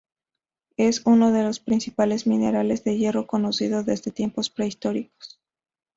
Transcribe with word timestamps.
Es 0.77 1.05
uno 1.05 1.31
de 1.31 1.43
los 1.43 1.59
principales 1.59 2.25
minerales 2.25 2.83
de 2.83 2.97
hierro 2.97 3.27
conocido 3.27 3.83
desde 3.83 4.09
tiempos 4.09 4.49
prehistóricos. 4.49 5.39